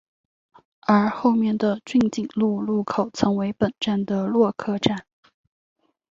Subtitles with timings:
[0.79, 5.05] 而后面的骏景路路口曾为本站的落客站。